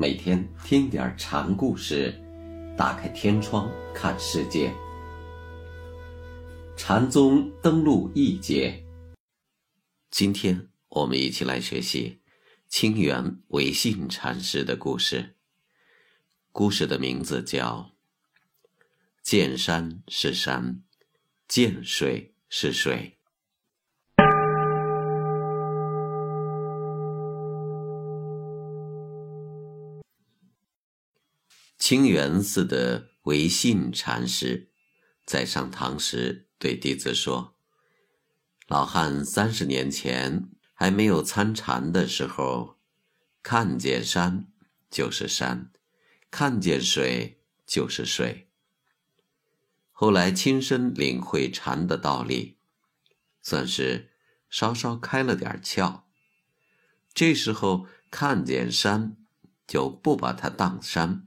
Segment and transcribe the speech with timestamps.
[0.00, 2.18] 每天听点禅故事，
[2.74, 4.72] 打开天窗看世界。
[6.74, 8.82] 禅宗登陆一节，
[10.10, 12.22] 今天我们一起来学习
[12.66, 15.36] 清源唯信禅师的故事。
[16.50, 17.94] 故事的名字叫
[19.22, 20.82] “见山是山，
[21.46, 23.18] 见水是水”。
[31.80, 34.68] 清源寺的唯信禅师
[35.24, 37.56] 在上堂时对弟子说
[38.68, 42.76] ：“老汉三十年前还没有参禅的时候，
[43.42, 44.46] 看见山
[44.90, 45.72] 就是山，
[46.30, 48.50] 看见水就是水。
[49.90, 52.58] 后来亲身领会禅的道理，
[53.40, 54.10] 算是
[54.50, 56.02] 稍稍开了点窍。
[57.14, 59.16] 这时候看见山，
[59.66, 61.26] 就不把它当山。”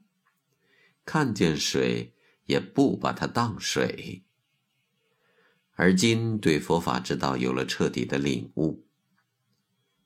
[1.06, 2.14] 看见水
[2.46, 4.24] 也不把它当水，
[5.76, 8.86] 而今对佛法之道有了彻底的领悟，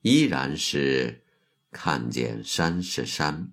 [0.02, 1.24] 依然是
[1.72, 3.52] 看见山是山，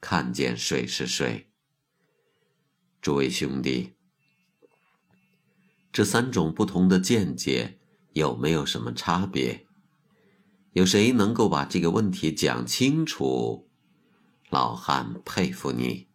[0.00, 1.50] 看见水是水。
[3.00, 3.94] 诸位兄弟，
[5.92, 7.78] 这三种不同的见解
[8.14, 9.66] 有没有什么差别？
[10.72, 13.70] 有谁能够把这个问题讲清楚？
[14.50, 16.05] 老汉佩服你。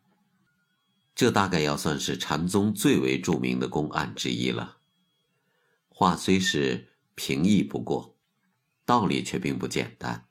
[1.14, 4.78] 这大概要算是禅宗最为著名的公案之一了。
[5.90, 8.18] 话虽是平易不过，
[8.86, 10.26] 道理却并不简单。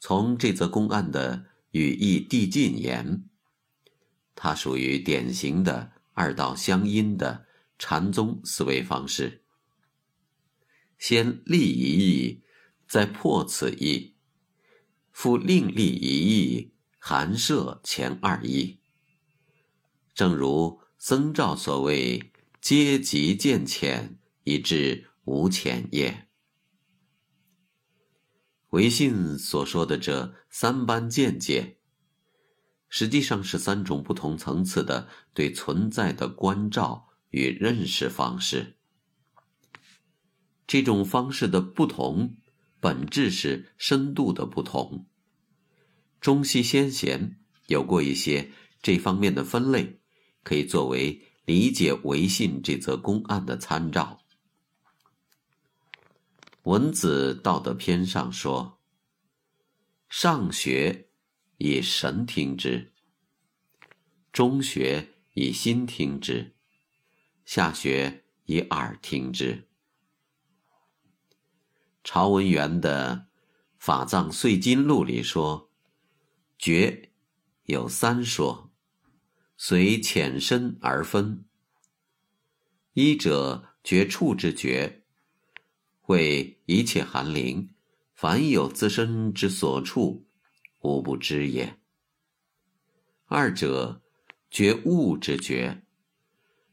[0.00, 3.24] 从这则公案的语义递进言，
[4.34, 7.46] 它属于典型的二道相因的
[7.78, 9.42] 禅宗思维方式：
[10.98, 12.42] 先立一义，
[12.88, 14.14] 再破此义，
[15.12, 18.77] 复另立一义，含摄前二义。
[20.18, 26.26] 正如僧肇所谓“阶极见浅，以致无浅也”。
[28.70, 31.78] 唯信所说的这三般见解，
[32.88, 38.76] 实际上是三种不同层次的对存在的关照与认识方式。
[40.66, 42.34] 这种方式的不同，
[42.80, 45.06] 本质是深度的不同。
[46.20, 48.50] 中西先贤有过一些
[48.82, 49.94] 这方面的分类。
[50.48, 54.24] 可以作为理解唯信这则公案的参照。
[56.62, 58.80] 文子道德篇上说
[60.08, 61.10] ：“上学
[61.58, 62.94] 以神听之，
[64.32, 66.54] 中学以心听之，
[67.44, 69.68] 下学以耳听之。”
[72.02, 73.16] 朝文元的
[73.78, 75.70] 《法藏碎金录》里说
[76.58, 77.10] ：“觉
[77.64, 78.64] 有三说。”
[79.60, 81.44] 随浅深而分。
[82.92, 85.02] 一者觉处之觉，
[86.06, 87.74] 为一切寒灵，
[88.14, 90.28] 凡有自身之所处，
[90.82, 91.76] 无不知也。
[93.24, 94.00] 二者
[94.48, 95.82] 觉物之觉，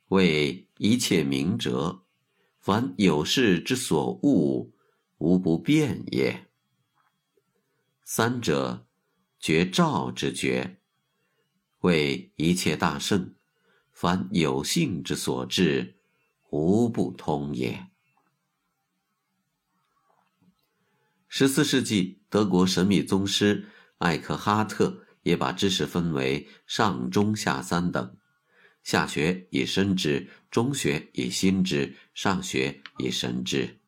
[0.10, 2.04] 为一切明者，
[2.60, 4.76] 凡有事之所悟，
[5.18, 6.46] 无不变也。
[8.04, 8.86] 三者
[9.40, 10.80] 觉照之觉。
[11.86, 13.36] 为一切大圣，
[13.94, 15.96] 凡有性之所至，
[16.50, 17.88] 无不通也。
[21.28, 23.68] 十四世纪德国神秘宗师
[24.00, 28.18] 艾克哈特也把知识分为上、中、下三等，
[28.84, 33.80] 下学以身知，中学以心知，上学以神知。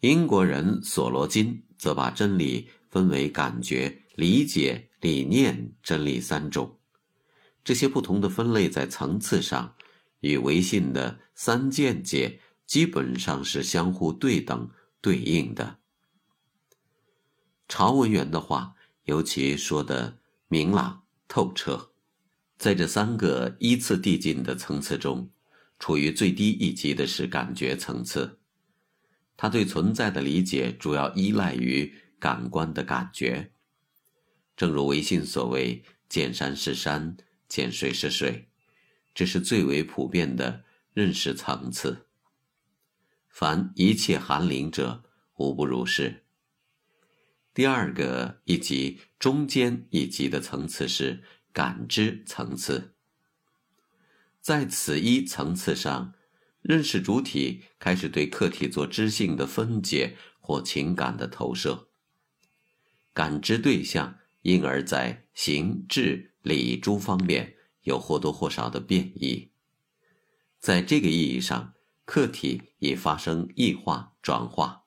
[0.00, 4.90] 英国人索罗金则把真理分为感觉、理解。
[5.00, 6.78] 理念真理三种，
[7.62, 9.76] 这些不同的分类在层次上
[10.20, 14.66] 与唯信的三见解基本上是相互对等
[15.02, 15.76] 对应的。
[17.68, 20.16] 朝文元的话尤其说的
[20.48, 21.90] 明朗透彻，
[22.56, 25.28] 在这三个依次递进的层次中，
[25.78, 28.38] 处于最低一级的是感觉层次，
[29.36, 33.50] 他对存在的理解主要依赖于感官的感觉。
[34.56, 37.16] 正如唯信所谓“见山是山，
[37.48, 38.48] 见水是水”，
[39.14, 42.06] 这是最为普遍的认识层次。
[43.28, 45.02] 凡一切含灵者，
[45.36, 46.24] 无不如是。
[47.52, 51.22] 第二个一级中间一级的层次是
[51.52, 52.94] 感知层次，
[54.40, 56.14] 在此一层次上，
[56.62, 61.88] 认识主体开始对客体做知性的分解或情感的投射，
[63.12, 64.18] 感知对象。
[64.44, 67.54] 因而，在形、质、理诸方面
[67.84, 69.50] 有或多或少的变异。
[70.60, 71.72] 在这个意义上，
[72.04, 74.84] 客体已发生异化转化。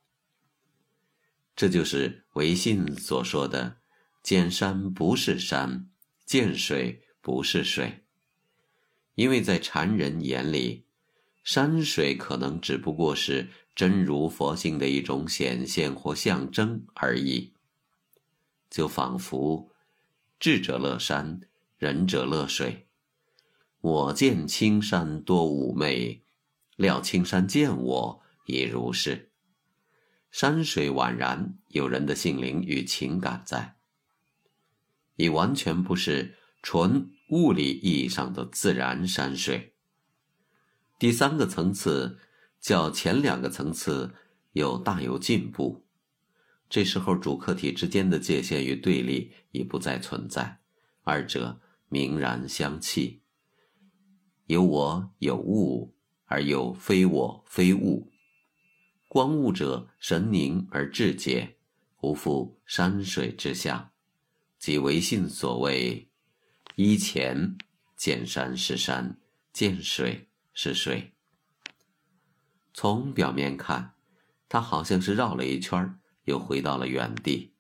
[1.56, 3.80] 这就是唯信所说的
[4.22, 5.90] “见山不是山，
[6.24, 8.04] 见水不是水”。
[9.16, 10.86] 因为在禅人眼里，
[11.44, 17.54] 山水可能只不过是真如佛性的一种显现或象征而已。
[18.70, 19.72] 就仿佛
[20.40, 21.42] 智者乐山，
[21.78, 22.88] 仁者乐水。
[23.82, 26.24] 我见青山多妩媚，
[26.76, 29.32] 料青山见我亦如是。
[30.30, 33.78] 山水宛然有人的性灵与情感在，
[35.16, 39.74] 已完全不是纯物理意义上的自然山水。
[41.00, 42.20] 第三个层次
[42.60, 44.14] 较前两个层次
[44.52, 45.87] 有大有进步。
[46.70, 50.60] 这时候主客体之间的界限与对立已不再存在，
[51.04, 53.22] 二者明然相契。
[54.48, 58.12] 有我有物，而又非我非物。
[59.08, 61.58] 观物者神凝而至解，
[62.02, 63.92] 无复山水之象，
[64.60, 66.10] 即唯信所谓：
[66.76, 67.58] 依前
[67.96, 69.18] 见山是山，
[69.54, 71.14] 见水是水。
[72.74, 73.94] 从表面看，
[74.50, 77.56] 它好像是绕了一圈又回到了原地。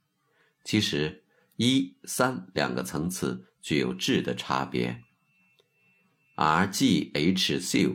[0.63, 1.25] 其实
[1.57, 5.01] 一三两个层次具有质的差别。
[6.35, 7.89] R G H C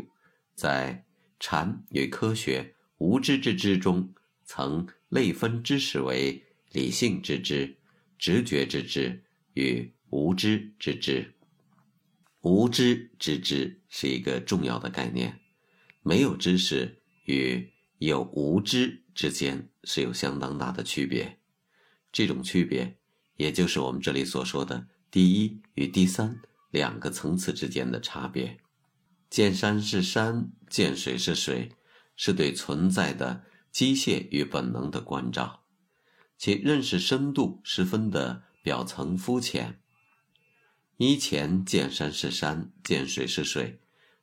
[0.54, 1.06] 在
[1.38, 2.74] 禅与科学。
[2.98, 4.14] 无知之知中，
[4.44, 7.78] 曾类分知识为理性之知、
[8.16, 9.24] 直觉之知
[9.54, 11.34] 与无知之知。
[12.42, 15.40] 无知之知是一个重要的概念，
[16.02, 17.71] 没有知识与
[18.06, 21.38] 有无知之间是有相当大的区别。
[22.10, 22.96] 这种区别，
[23.36, 26.40] 也就是我们这里所说的第一与第三
[26.70, 28.58] 两个层次之间的差别。
[29.30, 31.72] 见山是山，见水是水。
[32.14, 35.64] 是对存在的机械与本能的关照，
[36.36, 39.80] 其认识深度十分的表层肤浅。
[40.98, 43.80] 依前见山是山，见水是水，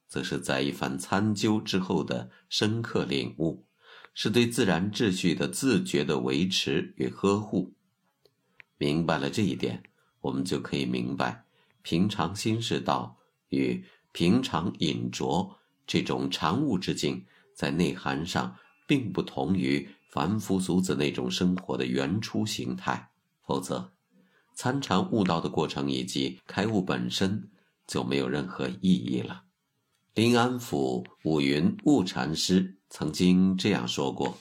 [0.07, 3.65] 则是在一番参究之后的深刻领悟，
[4.13, 7.73] 是对自然秩序的自觉的维持与呵护。
[8.77, 9.83] 明白了这一点，
[10.21, 11.45] 我们就可以明白
[11.81, 13.17] 平常心是道
[13.49, 17.25] 与平常隐着这种常悟之境。
[17.53, 18.55] 在内涵上，
[18.87, 23.09] 并不同于凡夫俗子那种生活的原初形态，
[23.45, 23.91] 否则，
[24.53, 27.49] 参禅悟道的过程以及开悟本身
[27.85, 29.43] 就没有任何意义了。
[30.13, 34.39] 临安府五云悟禅师曾经这样说过：“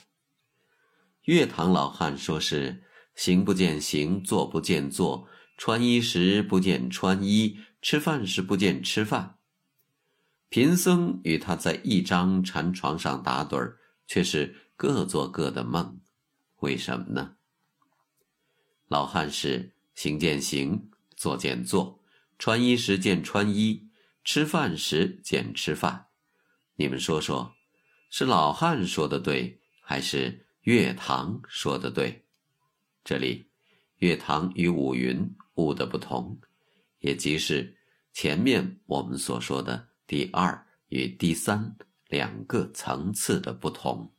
[1.25, 2.83] 月堂老汉说是
[3.15, 9.37] 行不见行，坐不见坐，穿衣时不见穿衣，吃饭时不见吃饭。”
[10.49, 15.99] 贫僧与他在一张禅床上打盹儿，却是各做各的梦，
[16.61, 17.35] 为什么呢？
[18.87, 22.03] 老汉是行见行，坐见坐，
[22.39, 23.89] 穿衣时见穿衣，
[24.23, 26.07] 吃饭时见吃饭。
[26.77, 27.53] 你们说说，
[28.09, 32.25] 是老汉说的对，还是月堂说的对？
[33.03, 33.47] 这里，
[33.97, 36.39] 月堂与五云悟的不同，
[36.99, 37.77] 也即是
[38.11, 39.89] 前面我们所说的。
[40.07, 41.75] 第二与第三
[42.07, 44.11] 两个层次的不同。